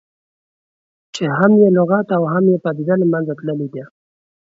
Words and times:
چې 1.15 1.23
هم 1.37 1.51
یې 1.61 1.69
لغت 1.77 2.07
او 2.17 2.23
هم 2.33 2.43
یې 2.51 2.57
پدیده 2.65 2.95
له 3.01 3.05
منځه 3.11 3.33
تللې 3.39 3.67
ده. 3.73 3.85